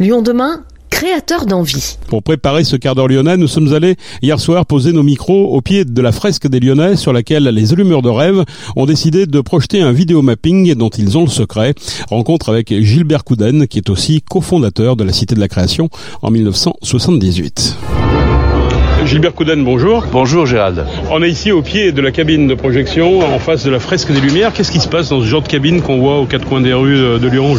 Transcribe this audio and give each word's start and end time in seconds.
Lyon 0.00 0.22
demain, 0.22 0.64
créateur 0.90 1.46
d'envie. 1.46 1.98
Pour 2.08 2.22
préparer 2.22 2.64
ce 2.64 2.74
quart 2.74 2.96
d'heure 2.96 3.06
lyonnais, 3.06 3.36
nous 3.36 3.46
sommes 3.46 3.72
allés 3.72 3.96
hier 4.22 4.40
soir 4.40 4.66
poser 4.66 4.92
nos 4.92 5.04
micros 5.04 5.54
au 5.54 5.60
pied 5.60 5.84
de 5.84 6.02
la 6.02 6.10
fresque 6.10 6.48
des 6.48 6.58
Lyonnais 6.58 6.96
sur 6.96 7.12
laquelle 7.12 7.44
les 7.44 7.72
allumeurs 7.72 8.02
de 8.02 8.08
rêve 8.08 8.44
ont 8.74 8.86
décidé 8.86 9.26
de 9.26 9.40
projeter 9.40 9.82
un 9.82 9.92
vidéo 9.92 10.22
mapping 10.22 10.74
dont 10.74 10.90
ils 10.90 11.16
ont 11.16 11.22
le 11.22 11.30
secret. 11.30 11.74
Rencontre 12.10 12.48
avec 12.48 12.74
Gilbert 12.82 13.22
Couden 13.22 13.68
qui 13.68 13.78
est 13.78 13.90
aussi 13.90 14.20
cofondateur 14.20 14.96
de 14.96 15.04
la 15.04 15.12
Cité 15.12 15.36
de 15.36 15.40
la 15.40 15.48
Création 15.48 15.90
en 16.22 16.30
1978. 16.30 17.76
Gilbert 19.14 19.34
Couden, 19.34 19.62
bonjour. 19.62 20.04
Bonjour 20.10 20.44
Gérald. 20.44 20.84
On 21.08 21.22
est 21.22 21.30
ici 21.30 21.52
au 21.52 21.62
pied 21.62 21.92
de 21.92 22.00
la 22.00 22.10
cabine 22.10 22.48
de 22.48 22.54
projection, 22.54 23.20
en 23.20 23.38
face 23.38 23.62
de 23.62 23.70
la 23.70 23.78
fresque 23.78 24.10
des 24.10 24.20
Lumières. 24.20 24.52
Qu'est-ce 24.52 24.72
qui 24.72 24.80
se 24.80 24.88
passe 24.88 25.10
dans 25.10 25.20
ce 25.20 25.26
genre 25.26 25.40
de 25.40 25.46
cabine 25.46 25.82
qu'on 25.82 26.00
voit 26.00 26.18
aux 26.18 26.26
quatre 26.26 26.44
coins 26.48 26.60
des 26.60 26.72
rues 26.72 27.20
de 27.20 27.28
Lyon 27.28 27.54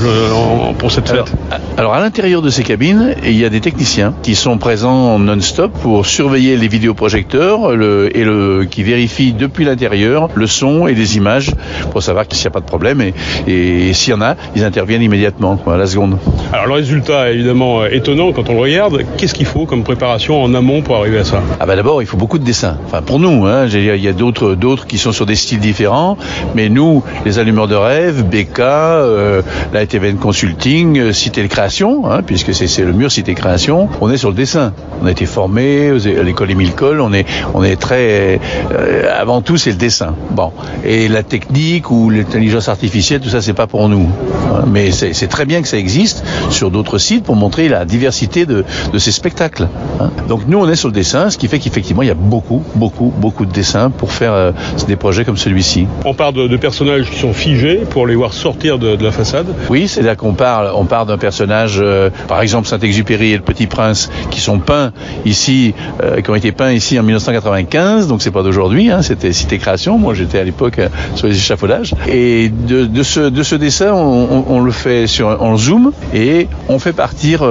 pour 0.78 0.92
cette 0.92 1.08
fête? 1.08 1.34
alors, 1.52 1.62
alors, 1.78 1.94
à 1.94 2.02
l'intérieur 2.02 2.42
de 2.42 2.50
ces 2.50 2.64
cabines, 2.64 3.16
il 3.24 3.40
y 3.40 3.46
a 3.46 3.50
des 3.50 3.62
techniciens 3.62 4.14
qui 4.22 4.36
sont 4.36 4.58
présents 4.58 5.18
non-stop 5.18 5.72
pour 5.82 6.06
surveiller 6.06 6.58
les 6.58 6.68
vidéoprojecteurs 6.68 7.74
le, 7.74 8.10
et 8.14 8.26
le, 8.26 8.66
qui 8.70 8.84
vérifient 8.84 9.32
depuis 9.32 9.64
l'intérieur 9.64 10.28
le 10.36 10.48
son 10.48 10.88
et 10.88 10.94
les 10.94 11.16
images 11.16 11.52
pour 11.92 12.04
savoir 12.04 12.26
s'il 12.30 12.44
n'y 12.44 12.48
a 12.48 12.52
pas 12.52 12.60
de 12.60 12.66
problème. 12.66 13.00
Et, 13.00 13.14
et, 13.48 13.94
s'il 13.94 14.12
y 14.12 14.14
en 14.14 14.22
a, 14.22 14.36
ils 14.58 14.66
interviennent 14.66 15.04
immédiatement, 15.04 15.58
à 15.68 15.78
la 15.78 15.88
seconde. 15.88 16.18
Alors 16.52 16.68
le 16.68 16.74
résultat 16.74 17.30
est 17.30 17.36
évidemment 17.36 17.86
étonnant 17.86 18.34
quand 18.34 18.50
on 18.50 18.56
le 18.56 18.60
regarde. 18.60 19.04
Qu'est-ce 19.16 19.34
qu'il 19.34 19.46
faut 19.46 19.66
comme 19.66 19.86
préparation 19.86 20.44
en 20.44 20.54
amont 20.54 20.82
pour 20.82 20.98
arriver 20.98 21.20
à 21.20 21.24
ça? 21.24 21.45
Ah 21.60 21.66
bah 21.66 21.76
d'abord, 21.76 22.02
il 22.02 22.06
faut 22.06 22.18
beaucoup 22.18 22.38
de 22.38 22.44
dessins. 22.44 22.78
Enfin, 22.86 23.02
pour 23.02 23.20
nous, 23.20 23.46
hein, 23.46 23.68
il 23.68 23.84
y 23.84 24.08
a 24.08 24.14
d'autres, 24.14 24.56
d'autres 24.56 24.88
qui 24.88 24.98
sont 24.98 25.12
sur 25.12 25.26
des 25.26 25.36
styles 25.36 25.60
différents, 25.60 26.18
mais 26.54 26.70
nous, 26.70 27.04
les 27.26 27.40
allumeurs 27.40 27.68
de 27.68 27.76
rêve, 27.76 28.24
BK, 28.24 28.60
euh, 28.60 29.42
la 29.74 29.84
ETVN 29.84 30.18
Consulting, 30.18 31.00
euh, 31.00 31.14
Cité 31.14 31.44
de 31.44 31.48
Création, 31.48 32.12
hein, 32.12 32.24
puisque 32.24 32.54
c'est, 32.54 32.84
le 32.84 32.92
mur 32.92 33.12
Cité 33.12 33.34
Création, 33.36 33.88
on 34.02 34.12
est 34.12 34.18
sur 34.18 34.30
le 34.30 34.36
dessin. 34.36 34.74
On 35.02 35.06
a 35.06 35.12
été 35.12 35.26
formé 35.26 35.90
à 35.90 36.24
l'école 36.24 36.52
Émile 36.52 36.74
Cole, 36.74 37.00
on 37.00 37.14
est, 37.14 37.26
on 37.54 37.64
est 37.64 37.78
très, 37.78 38.40
euh, 38.72 39.10
avant 39.18 39.42
tout, 39.42 39.58
c'est 39.58 39.72
le 39.72 39.78
dessin. 39.78 40.16
Bon, 40.32 40.52
et 40.84 41.08
la 41.08 41.24
technique 41.24 41.90
ou 41.90 42.10
l'intelligence 42.10 42.68
artificielle, 42.68 43.22
tout 43.22 43.30
ça, 43.30 43.42
c'est 43.42 43.54
pas 43.54 43.68
pour 43.68 43.88
nous. 43.88 44.10
Hein, 44.54 44.66
mais 44.68 44.92
c'est, 44.92 45.28
très 45.28 45.46
bien 45.46 45.62
que 45.62 45.68
ça 45.68 45.78
existe 45.78 46.24
sur 46.50 46.70
d'autres 46.70 46.98
sites 46.98 47.24
pour 47.24 47.36
montrer 47.36 47.70
la 47.70 47.86
diversité 47.86 48.46
de, 48.46 48.66
de 48.92 49.00
ces 49.00 49.12
spectacles. 49.12 49.68
Hein. 50.00 50.12
Donc 50.28 50.42
nous, 50.48 50.60
on 50.60 50.70
est 50.70 50.76
sur 50.76 50.90
le 50.90 50.94
dessin 50.94 51.30
ce 51.36 51.38
qui 51.38 51.50
fait 51.50 51.60
qu'effectivement, 51.60 52.02
il 52.02 52.08
y 52.08 52.12
a 52.12 52.16
beaucoup, 52.16 52.64
beaucoup, 52.76 53.14
beaucoup 53.18 53.46
de 53.46 53.52
dessins 53.52 53.90
pour 53.90 54.14
faire 54.14 54.32
euh, 54.32 54.54
des 54.88 54.96
projets 54.96 55.26
comme 55.26 55.36
celui-ci. 55.36 55.86
On 56.06 56.14
parle 56.14 56.34
de, 56.34 56.56
personnages 56.56 57.10
qui 57.10 57.20
sont 57.20 57.34
figés 57.34 57.82
pour 57.90 58.08
les 58.08 58.16
voir 58.16 58.32
sortir 58.32 58.80
de, 58.80 58.96
la 59.04 59.12
façade 59.12 59.48
Oui, 59.70 59.90
c'est 59.90 60.02
là 60.02 60.16
qu'on 60.16 60.34
parle. 60.34 60.72
On 60.74 60.86
parle 60.86 61.10
d'un 61.10 61.18
personnage, 61.18 61.80
euh, 61.82 62.10
par 62.30 62.42
exemple 62.42 62.70
Saint-Exupéry 62.70 63.34
et 63.34 63.36
le 63.36 63.44
Petit 63.44 63.68
Prince, 63.68 64.10
qui 64.32 64.40
sont 64.40 64.60
peints 64.60 64.94
ici, 65.26 65.74
euh, 66.02 66.22
qui 66.22 66.30
ont 66.30 66.36
été 66.36 66.54
peints 66.54 66.72
ici 66.72 66.98
en 66.98 67.04
1995, 67.04 68.08
donc 68.08 68.22
c'est 68.22 68.32
pas 68.32 68.42
d'aujourd'hui, 68.42 68.90
hein, 68.90 69.02
c'était 69.02 69.34
Cité 69.34 69.58
Création. 69.58 69.98
Moi, 69.98 70.14
j'étais 70.14 70.40
à 70.40 70.44
l'époque 70.46 70.80
sur 71.16 71.28
les 71.28 71.36
échafaudages. 71.36 71.94
Et 72.08 72.48
de, 72.48 72.86
de, 72.86 73.04
ce, 73.04 73.20
de 73.20 73.44
ce 73.44 73.56
dessin, 73.56 73.92
on, 73.92 74.46
on, 74.48 74.62
le 74.62 74.72
fait 74.72 75.06
sur 75.06 75.28
en 75.44 75.58
zoom 75.58 75.92
et 76.14 76.48
on 76.70 76.80
fait 76.80 76.94
partir 76.94 77.42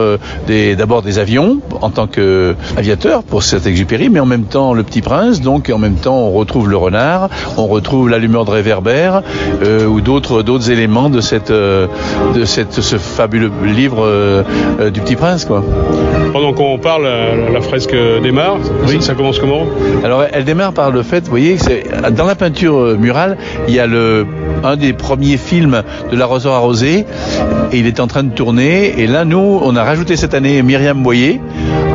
d'abord 0.49 1.03
des, 1.03 1.11
des 1.11 1.19
avions 1.19 1.59
en 1.83 1.91
tant 1.91 2.07
qu'aviateur 2.07 3.23
pour 3.25 3.43
cette 3.43 3.64
exupéry 3.67 4.09
mais 4.11 4.21
en 4.21 4.27
même 4.27 4.45
temps 4.45 4.75
le 4.75 4.83
Petit 4.83 5.03
Prince, 5.03 5.41
donc 5.41 5.71
en 5.71 5.79
même 5.79 5.97
temps 5.97 6.17
on 6.17 6.31
retrouve 6.31 6.69
le 6.69 6.77
renard, 6.77 7.29
on 7.57 7.67
retrouve 7.67 8.09
l'allumeur 8.09 8.45
de 8.45 8.51
réverbère 8.51 9.23
euh, 9.63 9.87
ou 9.87 10.01
d'autres 10.01 10.43
d'autres 10.43 10.71
éléments 10.71 11.11
de 11.11 11.21
cette 11.21 11.51
euh, 11.51 11.87
de 12.35 12.45
cette 12.45 12.73
ce 12.73 12.97
fabuleux 12.97 13.51
livre 13.65 14.05
euh, 14.05 14.43
euh 14.81 14.91
du 14.91 15.01
Petit 15.01 15.17
Prince 15.17 15.45
quoi. 15.45 15.63
Pendant 16.33 16.53
qu'on 16.53 16.79
parle, 16.79 17.09
la 17.53 17.61
fresque 17.61 17.95
démarre. 18.23 18.57
Oui. 18.89 18.97
Ça, 19.01 19.09
ça 19.09 19.15
commence 19.15 19.39
comment 19.39 19.67
Alors 20.03 20.25
elle 20.33 20.45
démarre 20.45 20.73
par 20.73 20.91
le 20.91 21.03
fait, 21.03 21.21
vous 21.25 21.31
voyez, 21.31 21.59
c'est 21.59 21.85
dans 22.11 22.27
la 22.27 22.35
peinture 22.35 22.99
murale, 22.99 23.37
il 23.69 23.75
y 23.75 23.79
a 23.79 23.87
le 23.87 24.27
un 24.65 24.77
des 24.77 24.93
premiers 24.93 25.37
films 25.37 25.83
de 26.11 26.17
l'arroseur 26.17 26.55
arrosé 26.55 27.07
et 27.73 27.79
il 27.79 27.87
est 27.87 28.01
en 28.01 28.07
train 28.07 28.23
de 28.23 28.33
tourner 28.33 28.99
et 29.01 29.07
là 29.07 29.25
nous 29.25 29.61
on 29.63 29.77
a 29.77 29.85
rajouté 29.85 30.17
cette 30.17 30.35
année 30.35 30.63
Myriam 30.63 31.03
Boyer 31.03 31.41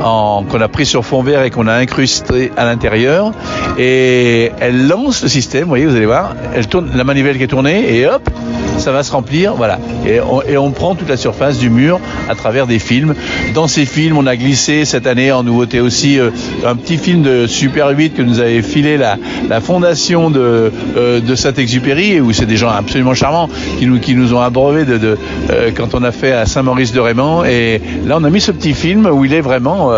qu'on 0.02 0.62
a 0.62 0.68
pris 0.68 0.85
sur 0.85 1.06
fond 1.06 1.22
vert 1.22 1.44
et 1.44 1.50
qu'on 1.50 1.59
a 1.68 1.74
incrusté 1.74 2.52
à 2.58 2.66
l'intérieur. 2.66 3.31
Et 3.78 4.52
elle 4.59 4.88
lance 4.88 5.24
le 5.24 5.30
système, 5.30 5.64
vous 5.64 5.70
voyez, 5.70 5.86
vous 5.86 5.96
allez 5.96 6.06
voir, 6.06 6.36
elle 6.53 6.68
tourne 6.68 6.92
la 6.96 7.03
manivelle 7.03 7.38
qui 7.38 7.44
est 7.44 7.47
tournée 7.47 7.96
et 7.96 8.08
hop, 8.08 8.30
ça 8.78 8.92
va 8.92 9.03
se 9.03 9.12
remplir, 9.12 9.56
voilà. 9.56 9.80
Et 10.05 10.57
on, 10.57 10.71
prend 10.71 10.95
toute 10.95 11.09
la 11.09 11.17
surface 11.17 11.57
du 11.57 11.69
mur 11.69 11.99
à 12.29 12.35
travers 12.35 12.67
des 12.67 12.79
films. 12.79 13.15
Dans 13.53 13.67
ces 13.67 13.85
films, 13.85 14.17
on 14.17 14.27
a 14.27 14.35
glissé 14.35 14.85
cette 14.85 15.07
année 15.07 15.31
en 15.31 15.43
nouveauté 15.43 15.81
aussi 15.81 16.19
euh, 16.19 16.29
un 16.65 16.75
petit 16.75 16.97
film 16.97 17.21
de 17.21 17.47
Super 17.47 17.89
8 17.89 18.13
que 18.13 18.21
nous 18.21 18.39
avait 18.39 18.61
filé 18.61 18.97
la, 18.97 19.17
fondation 19.61 20.29
de, 20.29 20.71
euh, 20.95 21.35
Saint-Exupéry, 21.35 22.21
où 22.21 22.31
c'est 22.33 22.45
des 22.45 22.57
gens 22.57 22.69
absolument 22.69 23.13
charmants 23.13 23.49
qui 23.79 24.15
nous, 24.15 24.33
ont 24.33 24.41
abreuvé 24.41 24.85
de, 24.85 25.17
euh, 25.49 25.71
quand 25.75 25.95
on 25.95 26.03
a 26.03 26.11
fait 26.11 26.31
à 26.31 26.45
Saint-Maurice 26.45 26.93
de 26.93 26.99
Raymond. 26.99 27.43
Et 27.45 27.81
là, 28.05 28.17
on 28.19 28.23
a 28.23 28.29
mis 28.29 28.41
ce 28.41 28.51
petit 28.51 28.73
film 28.73 29.05
où 29.05 29.25
il 29.25 29.33
est 29.33 29.41
vraiment 29.41 29.91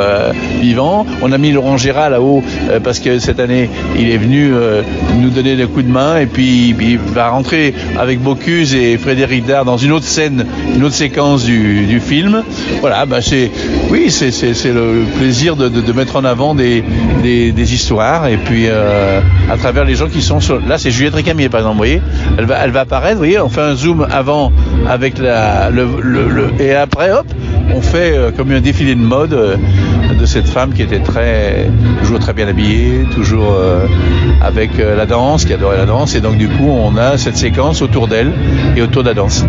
vivant. 0.60 1.06
On 1.22 1.32
a 1.32 1.38
mis 1.38 1.52
Laurent 1.52 1.78
Gérard 1.78 2.10
là-haut 2.10 2.44
parce 2.84 3.00
que 3.00 3.20
cette 3.20 3.40
année, 3.40 3.70
il 3.98 4.10
est 4.10 4.18
venu 4.18 4.52
nous 5.20 5.30
donner 5.30 5.56
des 5.56 5.66
coups 5.66 5.86
de 5.86 5.92
main 5.92 6.18
et 6.18 6.26
puis 6.26 6.70
il 6.70 6.98
va 6.98 7.30
rentrer 7.30 7.74
avec 8.00 8.20
Bocuse 8.22 8.76
et 8.76 8.98
Frédéric 8.98 9.46
Dard 9.46 9.66
dans 9.66 9.78
une 9.78 9.91
autre 9.92 10.06
scène, 10.06 10.46
une 10.76 10.84
autre 10.84 10.96
séquence 10.96 11.46
du, 11.46 12.00
film. 12.00 12.44
Voilà, 12.80 13.06
bah 13.06 13.22
c'est, 13.22 13.52
oui, 13.90 14.10
c'est, 14.10 14.32
c'est, 14.32 14.72
le 14.72 15.04
plaisir 15.18 15.56
de, 15.56 15.70
de, 15.70 15.94
mettre 15.94 16.16
en 16.16 16.26
avant 16.26 16.56
des, 16.56 16.84
des, 17.22 17.74
histoires 17.74 18.28
et 18.28 18.38
puis 18.38 18.66
euh, 18.68 19.22
à 19.50 19.58
travers 19.58 19.86
les 19.86 19.96
gens 19.96 20.08
qui 20.08 20.22
sont 20.22 20.40
sur. 20.40 20.60
Là, 20.66 20.78
c'est 20.78 20.92
Juliette 20.92 21.16
Récamier, 21.16 21.50
par 21.50 21.60
exemple, 21.62 21.76
vous 21.76 21.80
voyez, 21.80 22.02
elle 22.38 22.46
va, 22.46 22.58
elle 22.64 22.72
va 22.72 22.82
apparaître, 22.82 23.14
vous 23.14 23.20
voyez, 23.20 23.40
on 23.40 23.50
fait 23.50 23.62
un 23.62 23.76
zoom 23.76 24.08
avant 24.10 24.52
avec 24.88 25.18
la, 25.20 25.70
le, 25.70 25.86
le 26.02 26.52
et 26.60 26.74
après, 26.74 27.12
hop, 27.12 27.28
on 27.74 27.82
fait 27.82 28.14
euh, 28.14 28.32
comme 28.32 28.52
un 28.52 28.62
défilé 28.62 28.96
de 28.96 29.02
mode 29.02 29.34
euh, 29.34 29.58
de 30.20 30.26
cette 30.26 30.48
femme 30.48 30.74
qui 30.74 30.82
était 30.82 31.00
très, 31.00 31.70
toujours 32.02 32.20
très 32.20 32.34
bien 32.34 32.48
habillée, 32.48 33.06
toujours 33.14 33.54
euh, 33.54 33.86
avec 34.42 34.72
la 34.78 35.06
danse, 35.06 35.46
qui 35.46 35.54
adorait 35.54 35.78
la 35.78 35.86
danse, 35.86 36.16
et 36.16 36.22
donc 36.22 36.38
du 36.38 36.48
coup, 36.48 36.70
on 36.70 36.98
a 36.98 37.18
cette 37.18 37.38
séquence 37.38 37.82
autour 37.82 38.08
d'elle 38.08 38.32
et 38.76 38.82
autour 38.82 39.04
de 39.04 39.10
la 39.10 39.14
danse. 39.14 39.46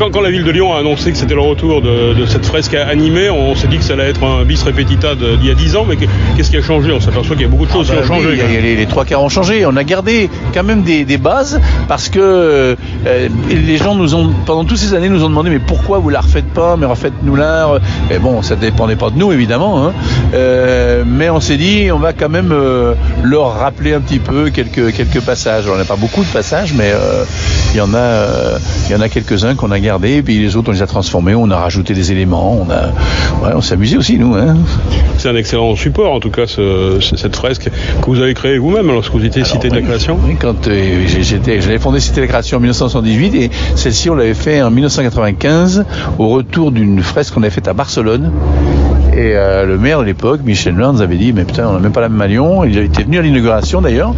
Quand, 0.00 0.10
quand, 0.10 0.22
la 0.22 0.30
ville 0.30 0.44
de 0.44 0.50
Lyon 0.50 0.72
a 0.74 0.78
annoncé 0.78 1.12
que 1.12 1.18
c'était 1.18 1.34
le 1.34 1.42
retour 1.42 1.82
de, 1.82 2.14
de, 2.14 2.24
cette 2.24 2.46
fresque 2.46 2.72
animée, 2.72 3.28
on 3.28 3.54
s'est 3.54 3.68
dit 3.68 3.76
que 3.76 3.84
ça 3.84 3.92
allait 3.92 4.08
être 4.08 4.24
un 4.24 4.44
bis 4.44 4.62
repetita 4.62 5.14
d'il 5.14 5.44
y 5.44 5.50
a 5.50 5.54
10 5.54 5.76
ans, 5.76 5.84
mais 5.86 5.96
qu'est-ce 5.96 6.50
qui 6.50 6.56
a 6.56 6.62
changé? 6.62 6.90
On 6.90 7.00
s'aperçoit 7.00 7.36
qu'il 7.36 7.44
y 7.44 7.48
a 7.48 7.50
beaucoup 7.50 7.66
de 7.66 7.70
choses 7.70 7.90
ah 7.90 7.96
bah, 7.96 8.02
qui 8.06 8.10
ont 8.10 8.14
changé. 8.14 8.42
Les, 8.62 8.76
les, 8.76 8.86
trois 8.86 9.04
quarts 9.04 9.22
ont 9.22 9.28
changé. 9.28 9.66
On 9.66 9.76
a 9.76 9.84
gardé 9.84 10.30
quand 10.54 10.64
même 10.64 10.84
des, 10.84 11.04
des 11.04 11.18
bases 11.18 11.60
parce 11.86 12.08
que 12.08 12.18
euh, 12.18 13.28
les 13.50 13.76
gens 13.76 13.94
nous 13.94 14.14
ont, 14.14 14.32
pendant 14.46 14.64
toutes 14.64 14.78
ces 14.78 14.94
années, 14.94 15.10
nous 15.10 15.22
ont 15.22 15.28
demandé 15.28 15.50
mais 15.50 15.58
pourquoi 15.58 15.98
vous 15.98 16.08
la 16.08 16.20
refaites 16.20 16.48
pas 16.48 16.78
Mais 16.78 16.86
refaites-nous 16.86 17.36
Mais 18.08 18.18
bon, 18.18 18.42
ça 18.42 18.56
dépendait 18.56 18.96
pas 18.96 19.10
de 19.10 19.16
nous 19.16 19.32
évidemment, 19.32 19.86
hein. 19.86 19.92
euh, 20.34 21.04
mais 21.06 21.30
on 21.30 21.40
s'est 21.40 21.56
dit 21.56 21.90
on 21.92 21.98
va 21.98 22.12
quand 22.12 22.28
même 22.28 22.52
euh, 22.52 22.94
leur 23.22 23.54
rappeler 23.54 23.94
un 23.94 24.00
petit 24.00 24.18
peu 24.18 24.50
quelques 24.50 24.92
quelques 24.92 25.20
passages. 25.20 25.64
On 25.72 25.76
n'a 25.76 25.84
pas 25.84 25.96
beaucoup 25.96 26.22
de 26.22 26.28
passages, 26.28 26.74
mais 26.74 26.90
euh, 26.92 27.24
il 27.72 27.78
y 27.78 27.80
en 27.80 27.94
a 27.94 28.26
il 28.86 28.92
y 28.92 28.94
en 28.94 29.00
a 29.00 29.08
quelques-uns 29.08 29.54
qu'on 29.54 29.70
a 29.70 29.78
gardés 29.78 30.16
et 30.16 30.22
puis 30.22 30.38
les 30.38 30.56
autres 30.56 30.70
on 30.70 30.72
les 30.72 30.82
a 30.82 30.86
transformés, 30.86 31.34
on 31.34 31.50
a 31.50 31.56
rajouté 31.56 31.94
des 31.94 32.12
éléments, 32.12 32.58
on 32.60 32.70
a, 32.70 32.88
ouais, 33.46 33.54
on 33.54 33.60
s'est 33.60 33.74
amusé 33.74 33.96
aussi 33.96 34.18
nous. 34.18 34.34
Hein. 34.34 34.56
C'est 35.18 35.28
un 35.28 35.36
excellent 35.36 35.76
support 35.76 36.12
en 36.12 36.20
tout 36.20 36.30
cas 36.30 36.46
ce, 36.46 36.98
cette 37.00 37.36
fresque 37.36 37.70
que 38.02 38.06
vous 38.06 38.20
avez 38.20 38.34
créée 38.34 38.58
vous-même 38.58 38.88
lorsque 38.88 39.12
vous 39.12 39.24
étiez 39.24 39.42
Alors, 39.42 39.52
Cité 39.52 39.68
de 39.68 39.74
la 39.76 39.82
Création. 39.82 40.18
Oui, 40.24 40.36
quand 40.38 40.68
j'étais, 41.06 41.60
j'avais 41.60 41.78
fondé 41.78 42.00
Cité 42.00 42.16
de 42.16 42.22
la 42.22 42.28
Création 42.28 42.56
en 42.56 42.60
1978 42.60 43.34
et 43.36 43.50
celle-ci 43.76 44.10
on 44.10 44.14
l'avait 44.14 44.34
fait 44.34 44.62
en 44.62 44.70
1995 44.70 45.84
au 46.18 46.28
retour 46.28 46.72
d'une 46.72 47.02
fresque 47.02 47.19
qu'on 47.28 47.42
avait 47.42 47.50
faite 47.50 47.68
à 47.68 47.74
Barcelone 47.74 48.32
et 49.12 49.32
euh, 49.34 49.66
le 49.66 49.76
maire 49.76 50.00
de 50.00 50.04
l'époque, 50.04 50.40
Michel 50.44 50.76
Lanz, 50.76 51.02
avait 51.02 51.16
dit 51.16 51.32
Mais 51.32 51.44
putain, 51.44 51.68
on 51.68 51.72
n'a 51.72 51.80
même 51.80 51.92
pas 51.92 52.00
la 52.00 52.08
même 52.08 52.20
à 52.20 52.26
Lyon. 52.26 52.64
Il 52.64 52.78
était 52.78 53.02
venu 53.02 53.18
à 53.18 53.22
l'inauguration 53.22 53.80
d'ailleurs, 53.80 54.14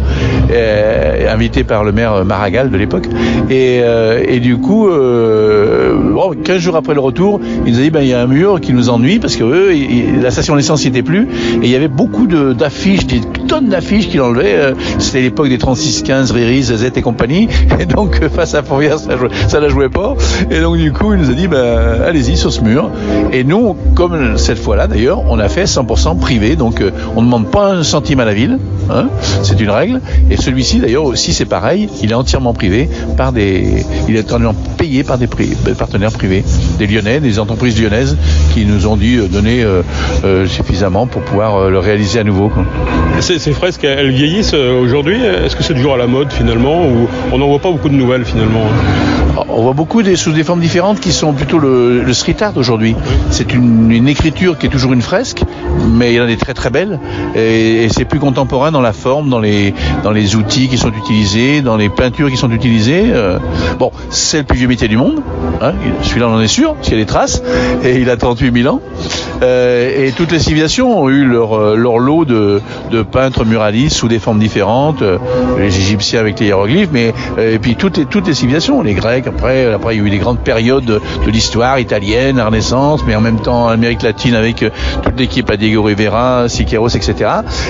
euh, 0.51 1.33
invité 1.33 1.63
par 1.63 1.83
le 1.83 1.91
maire 1.91 2.23
Maragall 2.23 2.69
de 2.69 2.77
l'époque. 2.77 3.07
Et, 3.49 3.79
euh, 3.81 4.39
du 4.39 4.57
coup, 4.57 4.87
bon, 4.87 6.33
15 6.43 6.57
jours 6.57 6.75
après 6.75 6.93
le 6.93 6.99
retour, 6.99 7.39
il 7.65 7.73
nous 7.73 7.79
a 7.79 7.81
dit 7.81 7.89
ben, 7.89 8.01
Il 8.01 8.09
y 8.09 8.13
a 8.13 8.21
un 8.21 8.27
mur 8.27 8.61
qui 8.61 8.73
nous 8.73 8.89
ennuie 8.89 9.19
parce 9.19 9.35
que 9.35 9.43
eux, 9.43 10.21
la 10.21 10.31
station 10.31 10.55
d'essence 10.55 10.83
n'y 10.83 10.89
était 10.89 11.01
plus. 11.01 11.27
Et 11.61 11.65
il 11.65 11.69
y 11.69 11.75
avait 11.75 11.87
beaucoup 11.87 12.27
d'affiches, 12.27 13.07
de, 13.07 13.17
tonnes 13.43 13.69
d'affiches 13.69 14.09
qu'il 14.09 14.21
enlevait. 14.21 14.55
Euh, 14.55 14.73
C'était 14.99 15.21
l'époque 15.21 15.49
des 15.49 15.57
3615, 15.57 16.31
Riri, 16.31 16.63
ZZ 16.63 16.91
et 16.95 17.01
compagnie. 17.01 17.47
Et 17.79 17.85
donc, 17.85 18.21
face 18.29 18.55
à 18.55 18.63
Fourvière, 18.63 18.99
ça, 18.99 19.11
ça 19.47 19.59
la 19.59 19.69
jouait 19.69 19.89
pas. 19.89 20.15
Et 20.51 20.59
donc, 20.61 20.77
du 20.77 20.91
coup, 20.91 21.13
il 21.13 21.19
nous 21.19 21.29
a 21.29 21.33
dit 21.33 21.47
ben, 21.47 22.01
Allez-y 22.05 22.37
sur 22.37 22.51
ce 22.51 22.61
mur. 22.61 22.89
Et 23.31 23.43
nous, 23.43 23.75
comme 23.95 24.37
cette 24.37 24.59
fois-là, 24.59 24.87
d'ailleurs, 24.87 25.23
on 25.29 25.39
a 25.39 25.49
fait 25.49 25.65
100% 25.65 26.19
privé, 26.19 26.55
donc 26.55 26.81
euh, 26.81 26.91
on 27.15 27.21
ne 27.21 27.25
demande 27.25 27.47
pas 27.47 27.73
un 27.73 27.83
centime 27.83 28.19
à 28.19 28.25
la 28.25 28.33
ville, 28.33 28.59
hein, 28.89 29.07
c'est 29.43 29.59
une 29.59 29.69
règle, 29.69 30.01
Et 30.29 30.37
celui-ci, 30.37 30.79
d'ailleurs, 30.79 31.05
aussi, 31.05 31.33
c'est 31.33 31.45
pareil. 31.45 31.89
Il 32.01 32.11
est 32.11 32.15
entièrement 32.15 32.53
privé 32.53 32.89
par 33.17 33.31
des, 33.31 33.85
il 34.07 34.15
est 34.15 34.33
entièrement 34.33 34.55
payé 34.77 35.03
par 35.03 35.17
des, 35.17 35.27
partenaires 35.77 36.11
privés, 36.11 36.43
des 36.77 36.87
Lyonnais, 36.87 37.19
des 37.19 37.39
entreprises 37.39 37.81
lyonnaises 37.81 38.17
qui 38.53 38.65
nous 38.65 38.87
ont 38.87 38.95
dit 38.95 39.17
donner 39.27 39.65
suffisamment 40.47 41.07
pour 41.07 41.21
pouvoir 41.21 41.69
le 41.69 41.79
réaliser 41.79 42.19
à 42.19 42.23
nouveau. 42.23 42.51
Ces, 43.39 43.51
fresques, 43.51 43.83
elles 43.83 44.11
vieillissent 44.11 44.53
aujourd'hui. 44.53 45.19
Est-ce 45.23 45.55
que 45.55 45.63
c'est 45.63 45.73
toujours 45.73 45.95
à 45.95 45.97
la 45.97 46.07
mode 46.07 46.31
finalement 46.31 46.85
ou 46.85 47.07
on 47.31 47.37
n'en 47.37 47.47
voit 47.47 47.59
pas 47.59 47.71
beaucoup 47.71 47.89
de 47.89 47.95
nouvelles 47.95 48.25
finalement 48.25 48.65
on 49.49 49.61
voit 49.61 49.73
beaucoup 49.73 50.03
des, 50.03 50.15
sous 50.15 50.31
des 50.31 50.43
formes 50.43 50.59
différentes 50.59 50.99
qui 50.99 51.11
sont 51.11 51.33
plutôt 51.33 51.59
le, 51.59 52.13
street 52.13 52.37
art 52.41 52.53
aujourd'hui. 52.55 52.95
C'est 53.31 53.53
une, 53.53 54.07
écriture 54.07 54.57
qui 54.57 54.67
est 54.67 54.69
toujours 54.69 54.93
une 54.93 55.01
fresque, 55.01 55.43
mais 55.89 56.13
il 56.13 56.21
en 56.21 56.25
a 56.25 56.27
des 56.27 56.37
très 56.37 56.53
très 56.53 56.69
belles. 56.69 56.99
Et, 57.35 57.87
c'est 57.89 58.05
plus 58.05 58.19
contemporain 58.19 58.71
dans 58.71 58.81
la 58.81 58.93
forme, 58.93 59.29
dans 59.29 59.39
les, 59.39 59.73
dans 60.03 60.11
les 60.11 60.35
outils 60.35 60.67
qui 60.67 60.77
sont 60.77 60.91
utilisés, 60.91 61.61
dans 61.61 61.77
les 61.77 61.89
peintures 61.89 62.29
qui 62.29 62.37
sont 62.37 62.51
utilisées. 62.51 63.05
Euh, 63.07 63.39
bon, 63.79 63.91
c'est 64.09 64.39
le 64.39 64.43
plus 64.43 64.57
vieux 64.57 64.67
métier 64.67 64.87
du 64.87 64.97
monde. 64.97 65.21
Hein, 65.61 65.73
Celui-là, 66.01 66.27
on 66.27 66.35
en 66.35 66.41
est 66.41 66.47
sûr, 66.47 66.75
s'il 66.81 66.93
y 66.93 66.95
a 66.97 66.99
des 66.99 67.05
traces. 67.05 67.41
Et 67.83 67.99
il 67.99 68.09
a 68.09 68.17
38 68.17 68.53
000 68.53 68.73
ans. 68.73 68.81
Euh, 69.41 70.07
et 70.07 70.11
toutes 70.11 70.31
les 70.31 70.39
civilisations 70.39 71.01
ont 71.01 71.09
eu 71.09 71.25
leur, 71.25 71.53
euh, 71.53 71.75
leur 71.75 71.97
lot 71.97 72.25
de, 72.25 72.61
de 72.91 73.01
peintres 73.01 73.45
muralistes 73.45 73.97
sous 73.97 74.07
des 74.07 74.19
formes 74.19 74.39
différentes. 74.39 75.03
les 75.57 75.77
Égyptiens 75.77 76.19
avec 76.19 76.39
les 76.39 76.47
hiéroglyphes, 76.47 76.89
mais 76.91 77.13
et 77.37 77.59
puis 77.59 77.75
toutes 77.75 78.09
toutes 78.09 78.27
les 78.27 78.33
civilisations, 78.33 78.81
les 78.81 78.93
Grecs, 78.93 79.22
après, 79.27 79.73
après, 79.73 79.95
il 79.95 80.01
y 80.01 80.03
a 80.03 80.07
eu 80.07 80.09
des 80.09 80.17
grandes 80.17 80.39
périodes 80.39 80.85
de, 80.85 81.01
l'histoire 81.27 81.79
italienne, 81.79 82.37
la 82.37 82.45
Renaissance, 82.45 83.01
mais 83.07 83.15
en 83.15 83.21
même 83.21 83.39
temps 83.39 83.65
en 83.65 83.69
Amérique 83.69 84.03
latine 84.03 84.35
avec 84.35 84.63
euh, 84.63 84.69
toute 85.01 85.19
l'équipe 85.19 85.49
à 85.49 85.57
Diego 85.57 85.83
Rivera, 85.83 86.47
Siqueiros, 86.47 86.89
etc. 86.89 87.29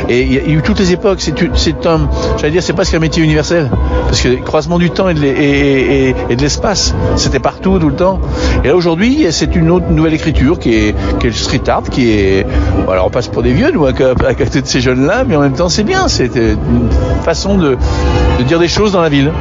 Et 0.10 0.22
il 0.22 0.34
y 0.34 0.38
a 0.38 0.44
eu 0.48 0.62
toutes 0.62 0.80
les 0.80 0.92
époques. 0.92 1.22
C'est 1.22 1.86
un, 1.86 2.10
j'allais 2.38 2.52
dire, 2.52 2.64
c'est 2.64 2.74
presque 2.74 2.94
un 2.94 3.00
métier 3.00 3.24
universel. 3.24 3.70
Parce 4.06 4.22
que 4.22 4.36
croisement 4.42 4.80
du 4.80 4.92
temps 4.92 5.10
et 5.10 5.14
de 5.16 6.42
l'espace, 6.42 6.94
c'était 7.16 7.40
partout, 7.40 7.80
tout 7.80 7.90
le 7.90 7.96
temps. 7.96 8.20
Et 8.64 8.68
là, 8.68 8.76
aujourd'hui, 8.76 9.26
c'est 9.32 9.56
une 9.56 9.70
autre 9.72 9.90
nouvelle 9.90 10.14
écriture 10.14 10.60
qui 10.60 10.74
est, 10.74 10.96
qui 11.20 11.28
est 11.28 11.30
le 11.30 11.36
street 11.36 11.68
art, 11.68 11.84
qui 11.90 12.12
est, 12.12 12.46
voilà, 12.86 13.06
on 13.06 13.10
passe 13.10 13.28
pour 13.28 13.44
des 13.44 13.54
vieux, 13.54 13.72
nous, 13.72 13.86
avec, 13.86 14.02
avec 14.02 14.50
tous 14.50 14.62
ces 14.66 14.82
jeunes-là, 14.82 15.24
mais 15.28 15.36
en 15.36 15.42
même 15.42 15.54
temps, 15.54 15.70
c'est 15.70 15.84
bien. 15.84 16.08
C'est 16.08 16.36
une 16.36 16.90
façon 17.24 17.58
de, 17.58 17.78
de 18.40 18.44
dire 18.44 18.60
des 18.60 18.68
choses 18.68 18.92
dans 18.92 19.02
la 19.02 19.10
ville. 19.10 19.32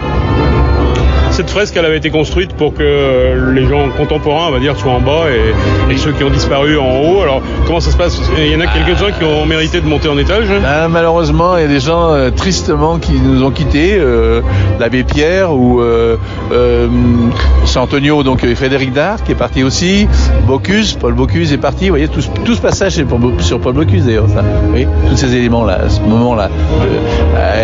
Cette 1.43 1.51
fresque, 1.51 1.77
elle 1.77 1.87
avait 1.87 1.97
été 1.97 2.11
construite 2.11 2.53
pour 2.53 2.73
que 2.73 3.51
les 3.53 3.67
gens 3.67 3.89
contemporains, 3.97 4.47
on 4.47 4.53
va 4.53 4.61
dire, 4.61 4.79
soient 4.79 4.93
en 4.93 5.01
bas 5.01 5.25
et, 5.91 5.97
ceux 5.97 6.13
qui 6.13 6.23
ont 6.23 6.31
disparu 6.31 6.79
en 6.79 7.01
haut. 7.01 7.21
Alors, 7.21 7.43
comment 7.67 7.81
ça 7.81 7.91
se 7.91 7.97
passe? 7.97 8.21
Il 8.39 8.47
y 8.47 8.55
en 8.55 8.61
a 8.61 8.69
quelques-uns 8.69 9.11
qui 9.11 9.25
ont 9.25 9.45
mérité 9.45 9.81
de 9.81 9.87
monter 9.87 10.09
en 10.09 10.17
étage 10.19 10.47
ben, 10.49 10.87
Malheureusement, 10.87 11.57
il 11.57 11.63
y 11.63 11.65
a 11.65 11.69
des 11.69 11.81
gens 11.81 12.13
euh, 12.13 12.31
tristement 12.31 12.99
qui 12.99 13.15
nous 13.15 13.43
ont 13.43 13.51
quittés. 13.51 13.97
Euh, 13.99 14.41
L'abbé 14.79 15.03
Pierre 15.03 15.53
ou 15.53 15.81
euh, 15.81 16.17
euh 16.53 16.87
Antonio, 17.75 18.23
donc 18.23 18.47
Frédéric 18.55 18.93
Dard 18.93 19.25
qui 19.25 19.33
est 19.33 19.37
parti 19.37 19.65
aussi. 19.65 20.07
Bocuse, 20.47 20.95
Paul 20.95 21.15
Bocuse 21.15 21.53
est 21.53 21.59
parti. 21.59 21.87
Vous 21.87 21.93
voyez, 21.97 22.07
tout, 22.07 22.21
ce 22.21 22.61
passage 22.61 22.93
c'est 22.93 23.07
sur 23.43 23.61
Paul 23.61 23.73
Bocuse 23.73 24.05
d'ailleurs. 24.05 24.27
Oui, 24.73 24.87
tous 25.09 25.17
ces 25.17 25.35
éléments-là, 25.35 25.81
à 25.87 25.89
ce 25.89 26.01
moment-là. 26.03 26.51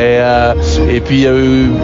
Et, 0.01 0.97
et, 0.97 1.01
puis 1.01 1.27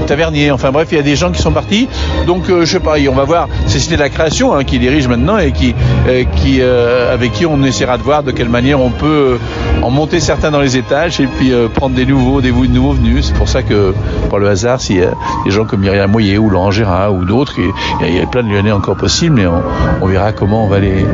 Tavernier. 0.07 0.51
Enfin 0.51 0.73
bref, 0.73 0.89
il 0.91 0.97
y 0.97 1.01
a 1.01 1.03
des 1.03 1.17
gens 1.17 1.31
qui 1.31 1.43
sont 1.43 1.53
partis 1.53 1.84
donc 2.27 2.49
euh, 2.49 2.65
je 2.65 2.73
sais 2.73 2.81
pas, 2.81 2.95
on 3.09 3.15
va 3.15 3.25
voir. 3.25 3.49
C'est 3.67 3.79
Cité 3.79 3.97
de 3.97 4.01
la 4.01 4.09
Création 4.09 4.55
hein, 4.55 4.65
qui 4.65 4.79
dirige 4.79 5.09
maintenant 5.09 5.39
et 5.39 5.53
qui, 5.53 5.75
euh, 6.09 6.25
euh, 6.47 7.15
avec 7.15 7.33
qui 7.33 7.47
on 7.47 7.63
essaiera 7.63 7.99
de 7.99 8.03
voir 8.03 8.23
de 8.23 8.31
quelle 8.31 8.49
manière 8.49 8.81
on 8.81 8.91
peut 8.91 9.39
en 9.83 9.91
monter 9.91 10.21
certains 10.21 10.51
dans 10.51 10.61
les 10.61 10.77
étages 10.77 11.21
et 11.21 11.27
puis 11.27 11.53
prendre 11.75 11.95
des 11.95 12.07
nouveaux, 12.07 12.41
des 12.41 12.53
nouveaux 12.53 12.93
venus. 12.93 13.27
C'est 13.27 13.35
pour 13.35 13.49
ça 13.49 13.63
que 13.63 13.95
par 14.31 14.39
le 14.39 14.49
hasard, 14.49 14.81
s'il 14.81 14.97
y 14.97 15.03
a 15.03 15.11
des 15.45 15.51
gens 15.51 15.65
comme 15.65 15.81
Myriam 15.81 16.11
Moyer 16.11 16.39
ou 16.39 16.51
Laurent 16.51 16.71
Gérard 16.71 17.15
ou 17.15 17.25
d'autres, 17.25 17.55
il 18.01 18.15
y, 18.15 18.21
a 18.21 18.27
plein 18.27 18.43
de 18.43 18.49
Lyonnais 18.49 18.73
encore 18.73 18.97
possibles, 18.97 19.37
mais 19.37 19.47
on, 19.47 20.07
verra 20.07 20.33
comment 20.33 20.65
on 20.65 20.69
va 20.69 20.79
les, 20.81 21.05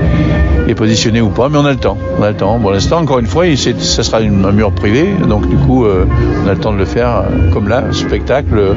les 0.71 0.75
positionner 0.75 1.21
ou 1.21 1.29
pas. 1.29 1.49
Mais 1.49 1.59
on 1.59 1.67
a 1.67 1.71
le 1.71 1.77
temps. 1.77 1.99
On 2.19 2.23
a 2.23 2.31
le 2.31 2.37
temps. 2.37 2.59
Pour 2.59 2.73
l'instant, 2.73 2.99
encore 2.99 3.19
une 3.19 3.27
fois, 3.27 3.45
ça 3.57 4.03
sera 4.03 4.21
une, 4.21 4.45
un 4.45 4.53
mur 4.53 4.73
privé, 4.73 5.15
donc 5.29 5.49
du 5.49 5.57
coup, 5.57 5.85
on 5.85 6.49
a 6.49 6.53
le 6.53 6.59
temps 6.59 6.73
de 6.73 6.79
le 6.79 6.85
faire 6.85 7.25
comme 7.53 7.69
là, 7.69 7.85
spectacle. 7.93 8.77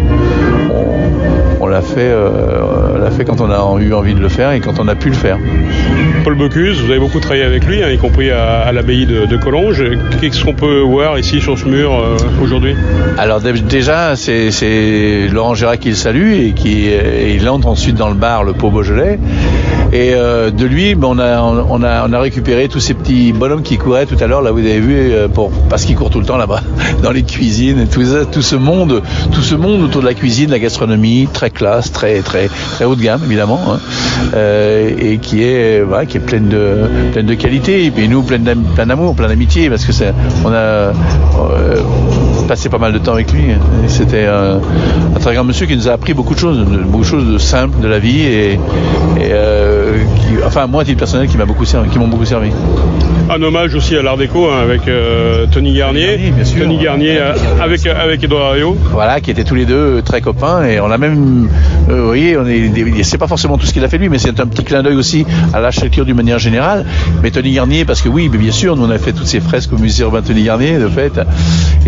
On, 1.60 1.68
l'a 1.68 1.81
fait, 1.81 2.12
euh, 2.12 3.00
l'a 3.01 3.10
fait 3.10 3.24
quand 3.24 3.40
on 3.40 3.50
a 3.50 3.81
eu 3.81 3.94
envie 3.94 4.13
de 4.13 4.19
le 4.19 4.28
faire 4.28 4.51
et 4.51 4.60
quand 4.60 4.80
on 4.80 4.88
a 4.90 4.95
pu 4.95 5.10
le 5.10 5.16
faire. 5.16 5.38
Paul 6.24 6.36
Bocuse, 6.36 6.81
vous 6.81 6.92
avez 6.92 7.00
beaucoup 7.00 7.19
travaillé 7.19 7.44
avec 7.44 7.66
lui, 7.66 7.81
hein, 7.81 7.90
y 7.90 7.98
compris 7.98 8.31
à, 8.31 8.72
l'abbaye 8.74 9.06
de, 9.06 9.25
de, 9.25 9.38
Collonges. 9.38 9.84
Qu'est-ce 10.19 10.44
qu'on 10.44 10.54
peut 10.54 10.81
voir 10.81 11.18
ici 11.18 11.40
sur 11.40 11.57
ce 11.57 11.66
mur 11.66 11.94
euh, 11.94 12.18
aujourd'hui? 12.42 12.75
Alors 13.18 13.40
déjà, 13.40 14.16
c'est 14.16 15.28
Laurent 15.31 15.56
Gérard 15.56 15.80
qui 15.80 15.90
le 15.90 15.95
salue 15.95 16.34
et 16.34 16.51
qui 16.51 16.90
il 17.34 17.48
entre 17.48 17.68
ensuite 17.68 17.95
dans 17.95 18.10
le 18.10 18.16
bar 18.16 18.44
Le 18.44 18.54
Pot 18.54 18.69
Beaujolais. 18.69 19.19
Et 19.94 20.16
euh, 20.16 20.50
de 20.50 20.66
lui, 20.66 20.95
ben, 20.95 21.10
on, 21.10 21.19
a, 21.19 21.40
on, 21.40 21.82
on 21.83 22.13
a 22.13 22.19
récupéré 22.19 22.68
tous 22.68 22.80
ces 22.80 22.94
petits 22.94 23.33
bonhommes 23.33 23.63
qui 23.63 23.77
couraient 23.77 24.06
tout 24.06 24.18
à 24.19 24.27
l'heure, 24.27 24.41
là 24.41 24.51
vous 24.51 24.59
avez 24.59 24.80
vu, 24.80 25.13
pour, 25.33 25.51
parce 25.69 25.85
qu'ils 25.85 25.95
courent 25.95 26.09
tout 26.09 26.19
le 26.19 26.25
temps 26.25 26.38
là-bas, 26.38 26.62
dans 27.03 27.12
les 27.12 27.24
cuisines, 27.24 27.88
tout, 27.88 28.03
tout 28.31 28.41
ce 28.41 28.56
monde, 28.56 29.01
tout 29.31 29.41
ce 29.41 29.56
monde 29.56 29.83
autour 29.83 30.01
de 30.01 30.07
la 30.07 30.13
cuisine, 30.13 30.50
la 30.51 30.59
gastronomie, 30.59 31.27
très 31.31 31.50
classe, 31.50 31.91
très 31.91 32.21
très 32.21 32.47
très 32.47 32.85
haut 32.85 32.95
de 32.95 33.01
gamme 33.01 33.21
évidemment, 33.25 33.59
hein, 33.69 33.80
euh, 34.35 34.91
et 34.97 35.18
qui 35.18 35.44
est 35.44 35.81
voilà, 35.81 36.06
qui 36.06 36.18
est 36.18 36.21
pleine 36.21 36.50
de 36.50 36.89
pleine 37.12 37.35
qualité, 37.38 37.91
et 37.95 38.07
nous 38.07 38.24
plein 38.24 38.39
d'amour, 38.39 39.15
plein 39.15 39.27
d'amitié, 39.27 39.69
parce 39.69 39.85
que 39.85 39.91
on 40.44 40.51
a 40.51 40.56
euh, 40.56 40.94
passé 42.47 42.69
pas 42.69 42.77
mal 42.77 42.94
de 42.94 43.00
temps 43.00 43.13
avec 43.13 43.31
lui. 43.31 43.44
C'était 43.88 44.25
un, 44.25 44.59
très 45.19 45.35
grand 45.35 45.44
monsieur 45.44 45.65
qui 45.65 45.75
nous 45.77 45.88
a 45.88 45.91
appris 45.94 46.13
beaucoup 46.13 46.33
de 46.33 46.39
choses, 46.39 46.59
beaucoup 46.59 47.03
de 47.03 47.07
choses 47.07 47.41
simples 47.41 47.80
de 47.81 47.88
la 47.88 48.00
vie 48.00 48.24
euh, 48.25 48.56
enfin 50.54 50.68
moi 50.68 50.84
à 50.84 50.86
titre 50.86 51.00
personnel 51.00 51.28
qui 51.28 51.36
m'a 51.36 51.46
beaucoup 51.46 51.66
servi, 51.66 51.90
qui 51.90 51.98
m'ont 51.98 52.08
beaucoup 52.08 52.26
servi. 52.26 52.52
Un 53.28 53.42
hommage 53.42 53.74
aussi 53.74 53.96
à 53.96 54.04
l'art 54.04 54.18
déco 54.18 54.50
hein, 54.52 54.62
avec 54.62 54.88
euh, 54.88 55.48
Tony 55.52 55.74
Garnier, 55.74 56.32
Tony 56.60 56.78
Garnier, 56.78 57.18
euh, 57.18 57.34
avec 57.60 57.88
avec 57.88 58.24
Edouard 58.24 58.52
Rio. 58.52 58.78
Voilà, 58.92 59.20
qui 59.20 59.32
étaient 59.32 59.46
tous 59.46 59.56
les 59.56 59.66
deux 59.66 60.04
très 60.04 60.22
copains 60.22 60.64
et 60.64 60.80
on 60.80 60.92
a 60.92 60.98
même, 61.00 61.48
vous 61.88 62.06
voyez, 62.06 62.38
on 62.38 62.46
est, 62.46 63.02
c'est 63.02 63.18
pas 63.18 63.28
forcément 63.28 63.58
tout 63.58 63.66
ce 63.66 63.74
qu'il 63.74 63.84
a 63.84 63.90
fait 63.90 63.98
lui, 63.98 64.10
mais 64.10 64.20
c'est 64.20 64.40
un 64.40 64.46
petit 64.46 64.64
clin 64.64 64.84
d'œil 64.84 64.96
aussi 64.96 65.26
à 65.54 65.60
l'architecture 65.60 66.06
d'une 66.06 66.18
manière 66.18 66.38
générale. 66.38 66.86
Mais 67.24 67.32
Tony 67.32 67.54
Garnier, 67.54 67.84
parce 67.84 68.04
que 68.04 68.10
oui, 68.10 68.30
bien 68.30 68.52
sûr, 68.52 68.76
nous 68.76 68.86
on 68.86 68.92
a 68.92 69.00
fait 69.00 69.14
toutes 69.14 69.26
ces 69.26 69.40
fresques 69.40 69.74
au 69.74 69.78
musée 69.78 70.04
urbain 70.04 70.22
Tony 70.22 70.44
Garnier 70.44 70.78
de 70.78 70.88
fait. 70.88 71.20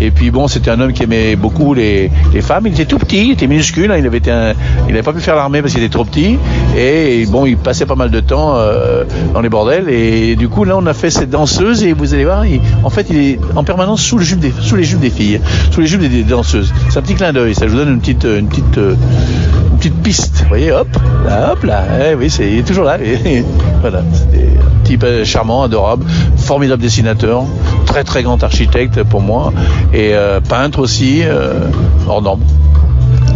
Et 0.00 0.10
puis 0.10 0.32
bon, 0.32 0.48
c'était 0.48 0.70
un 0.70 0.80
homme 0.80 0.92
qui 0.92 1.04
aimait 1.04 1.36
beaucoup 1.36 1.72
les, 1.72 2.10
femmes. 2.40 2.66
Il 2.66 2.72
était 2.72 2.86
tout 2.86 2.98
petit, 2.98 3.26
il 3.26 3.32
était 3.32 3.46
minuscule. 3.46 3.92
Hein. 3.92 3.98
il 3.98 4.06
avait 4.06 4.22
il 4.26 4.92
n'avait 4.94 5.02
pas 5.02 5.12
pu 5.12 5.20
faire 5.20 5.36
l'armée 5.36 5.60
parce 5.60 5.74
qu'il 5.74 5.82
était 5.84 5.92
trop 5.92 6.04
petit. 6.04 6.38
Et 6.76 7.26
bon, 7.26 7.46
il 7.46 7.56
passait 7.56 7.86
pas 7.86 7.94
mal 7.94 8.10
de 8.10 8.20
temps 8.20 8.55
euh, 8.56 9.04
dans 9.32 9.40
les 9.40 9.48
bordels. 9.48 9.88
Et 9.88 10.36
du 10.36 10.48
coup, 10.48 10.64
là, 10.64 10.76
on 10.76 10.86
a 10.86 10.94
fait 10.94 11.10
cette 11.10 11.30
danseuse. 11.30 11.84
Et 11.84 11.92
vous 11.92 12.14
allez 12.14 12.24
voir, 12.24 12.44
en 12.84 12.90
fait, 12.90 13.06
il 13.10 13.16
est 13.16 13.38
en 13.54 13.64
permanence 13.64 14.02
sous, 14.02 14.18
les 14.18 14.24
jupes 14.24 14.40
des 14.40 15.10
filles, 15.10 15.40
sous 15.70 15.80
les 15.80 15.86
jupes 15.86 16.00
des, 16.00 16.22
danseuses. 16.22 16.72
C'est 16.90 16.98
un 16.98 17.02
petit 17.02 17.14
clin 17.14 17.32
d'œil. 17.32 17.54
Ça 17.54 17.66
vous 17.66 17.76
donne 17.76 17.90
une 17.90 18.00
petite, 18.00 18.24
une 18.24 18.48
petite, 18.48 19.94
piste. 20.02 20.40
Vous 20.42 20.48
voyez, 20.48 20.72
hop, 20.72 20.88
là, 21.24 21.52
hop, 21.52 21.62
là. 21.64 21.84
Eh 22.10 22.14
oui, 22.14 22.30
c'est, 22.30 22.62
toujours 22.66 22.84
là. 22.84 22.98
voilà, 23.80 24.02
c'était 24.12 24.48
un 24.58 24.84
type 24.84 25.04
euh, 25.04 25.24
charmant, 25.24 25.62
adorable, 25.62 26.04
formidable 26.36 26.82
dessinateur, 26.82 27.44
très 27.84 28.04
très 28.04 28.22
grand 28.22 28.42
architecte 28.42 29.02
pour 29.04 29.20
moi 29.20 29.52
et 29.92 30.14
euh, 30.14 30.40
peintre 30.40 30.80
aussi, 30.80 31.22
euh, 31.22 31.68
hors 32.08 32.22
norme. 32.22 32.42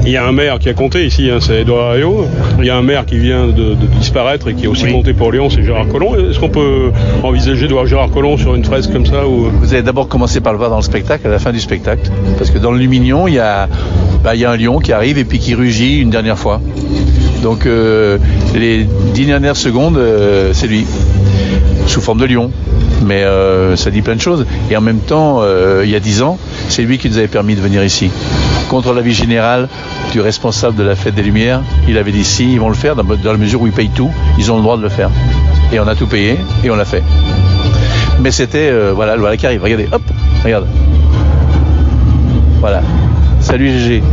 Il 0.05 0.13
y 0.13 0.17
a 0.17 0.27
un 0.27 0.33
maire 0.33 0.59
qui 0.59 0.69
a 0.69 0.75
compté 0.75 1.07
ici, 1.07 1.31
hein, 1.31 1.39
c'est 1.41 1.61
Edouard 1.61 1.93
Ayo. 1.93 2.27
Il 2.59 2.65
y 2.65 2.71
a 2.71 2.77
un 2.77 2.83
maire 2.83 3.05
qui 3.05 3.19
vient 3.19 3.47
de, 3.47 3.75
disparaître 3.99 4.49
et 4.49 4.55
qui 4.55 4.67
a 4.67 4.71
aussi 4.71 4.91
compté 4.91 5.13
pour 5.13 5.31
Lyon, 5.31 5.51
c'est 5.51 5.63
Gérard 5.63 5.89
Collomb. 5.89 6.15
Est-ce 6.15 6.39
qu'on 6.39 6.49
peut 6.49 6.91
envisager 7.23 7.69
de 7.69 7.73
voir 7.73 7.87
Gérard 7.87 8.11
Collomb 8.11 8.37
sur 8.39 8.55
une 8.55 8.65
fresque 8.65 8.93
comme 8.93 9.07
ça 9.07 9.27
ou... 9.27 9.51
Vous 9.51 9.75
allez 9.75 9.83
d'abord 9.83 10.09
commencer 10.09 10.41
par 10.41 10.53
le 10.53 10.59
voir 10.59 10.71
dans 10.71 10.77
le 10.77 10.83
spectacle, 10.83 11.27
à 11.27 11.31
la 11.31 11.39
fin 11.39 11.53
du 11.53 11.61
spectacle. 11.61 12.11
Parce 12.39 12.51
que 12.51 12.59
dans 12.59 12.73
le 12.73 12.79
Lumignon, 12.79 13.29
il 13.29 13.35
y 13.35 13.39
a, 13.39 13.69
bah, 14.25 14.35
il 14.35 14.41
y 14.41 14.45
a 14.45 14.51
un 14.51 14.57
lion 14.57 14.79
qui 14.79 14.93
arrive 14.93 15.19
et 15.19 15.25
puis 15.25 15.39
qui 15.39 15.55
rugit 15.55 15.99
une 15.99 16.11
dernière 16.11 16.39
fois. 16.39 16.61
Donc 17.43 17.67
euh, 17.67 18.19
les 18.55 18.87
dix 19.15 19.27
dernières 19.27 19.57
secondes, 19.57 20.01
c'est 20.53 20.67
lui, 20.67 20.87
sous 21.87 22.01
forme 22.01 22.21
de 22.21 22.27
lion 22.27 22.51
mais 23.05 23.25
euh, 23.25 23.77
ça 23.77 23.91
dit 23.91 24.03
plein 24.03 24.17
de 24.17 24.21
choses. 24.21 24.47
Et 24.71 24.77
en 24.77 24.81
même 24.81 25.01
temps, 25.01 25.41
euh, 25.41 25.83
il 25.85 25.91
y 25.91 25.97
a 25.97 26.01
dix 26.01 26.23
ans, 26.23 26.39
c'est 26.69 26.83
lui 26.83 26.99
qui 26.99 27.09
nous 27.09 27.19
avait 27.19 27.29
permis 27.29 27.55
de 27.55 27.61
venir 27.61 27.85
ici. 27.85 28.11
Contre 28.71 28.93
l'avis 28.93 29.15
général 29.15 29.69
du 30.13 30.21
responsable 30.21 30.77
de 30.77 30.85
la 30.85 30.95
fête 30.95 31.17
des 31.17 31.25
Lumières, 31.25 31.61
il 31.89 31.99
avait 31.99 32.13
dit 32.13 32.23
si, 32.23 32.53
ils 32.53 32.61
vont 32.61 32.69
le 32.69 32.77
faire 32.77 32.95
dans, 32.95 33.03
la 33.03 33.37
mesure 33.37 33.61
où 33.61 33.67
ils 33.67 33.73
payent 33.73 33.91
tout, 33.91 34.13
ils 34.39 34.53
ont 34.53 34.57
le 34.59 34.63
droit 34.63 34.77
de 34.77 34.83
le 34.83 34.89
faire. 34.89 35.11
Et 35.73 35.81
on 35.81 35.89
a 35.89 35.97
tout 35.97 36.07
payé 36.07 36.39
et 36.63 36.71
on 36.71 36.77
l'a 36.77 36.85
fait. 36.85 37.03
Mais 38.21 38.31
c'était, 38.31 38.71
euh, 38.71 38.93
voilà, 38.95 39.17
voilà 39.17 39.37
qui 39.37 39.45
arrive. 39.45 39.61
Regardez, 39.61 39.89
hop, 39.91 40.03
regarde. 40.45 40.69
Voilà. 42.61 42.81
Salut 43.41 43.71
GG. 43.77 44.05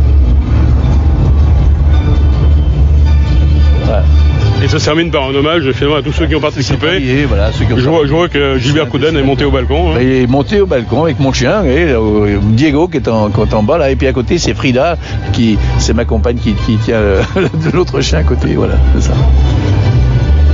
Et 4.62 4.66
ça 4.66 4.78
se 4.80 4.84
termine 4.86 5.10
par 5.10 5.28
un 5.28 5.34
hommage 5.34 5.70
finalement 5.72 5.96
à 5.98 6.02
tous 6.02 6.12
ceux 6.12 6.26
qui 6.26 6.34
ont 6.34 6.40
participé. 6.40 7.24
Voilà, 7.28 7.52
ceux 7.52 7.64
qui 7.64 7.72
ont 7.72 7.78
Je 7.78 7.88
vois, 7.88 8.06
je 8.06 8.12
vois 8.12 8.28
que 8.28 8.58
Gilbert 8.58 8.88
Couden 8.88 9.16
est 9.16 9.22
monté 9.22 9.44
au 9.44 9.52
balcon. 9.52 9.92
hein. 9.92 9.98
Il 10.00 10.10
est 10.10 10.26
monté 10.26 10.60
au 10.60 10.66
balcon 10.66 11.04
avec 11.04 11.20
mon 11.20 11.32
chien, 11.32 11.64
et, 11.64 11.92
euh, 11.92 12.38
Diego 12.42 12.88
qui 12.88 12.96
est 12.96 13.08
en, 13.08 13.30
qui 13.30 13.40
est 13.40 13.54
en 13.54 13.62
bas 13.62 13.78
là, 13.78 13.90
et 13.90 13.96
puis 13.96 14.08
à 14.08 14.12
côté 14.12 14.36
c'est 14.38 14.54
Frida, 14.54 14.96
qui 15.32 15.56
c'est 15.78 15.94
ma 15.94 16.04
compagne 16.04 16.38
qui, 16.38 16.54
qui 16.54 16.76
tient 16.76 16.96
euh, 16.96 17.22
de 17.36 17.70
l'autre 17.76 18.00
chien 18.00 18.18
à 18.18 18.22
côté, 18.24 18.54
voilà, 18.56 18.74
c'est 18.96 19.02
ça. 19.08 19.14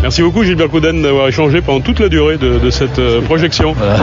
Merci 0.03 0.21
beaucoup 0.21 0.45
Gilbert 0.45 0.69
Couden 0.69 1.01
d'avoir 1.01 1.29
échangé 1.29 1.63
pendant 1.63 1.81
toute 1.81 1.99
la 1.99 2.11
durée 2.11 2.37
de, 2.37 2.59
de 2.59 2.71
cette 2.71 2.99
euh, 2.99 3.23
projection. 3.23 3.73
Voilà. 3.73 3.97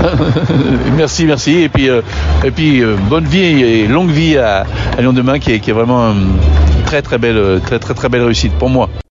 merci, 0.98 1.26
merci, 1.26 1.62
et 1.62 1.70
puis, 1.70 1.90
euh, 1.90 2.02
et 2.44 2.50
puis 2.50 2.82
euh, 2.82 2.96
bonne 3.08 3.26
vie 3.26 3.62
et 3.62 3.88
longue 3.88 4.10
vie 4.10 4.36
à, 4.36 4.66
à 4.98 5.02
Lyon 5.02 5.14
demain 5.14 5.38
qui 5.38 5.52
est, 5.52 5.60
qui 5.60 5.70
est 5.70 5.74
vraiment 5.74 6.08
une 6.10 6.40
très 6.88 7.04
très 7.04 7.20
belle, 7.20 7.62
très 7.64 7.78
très 7.78 7.94
très 7.94 8.10
belle 8.10 8.24
réussite 8.24 8.54
pour 8.54 8.70
moi. 8.70 8.90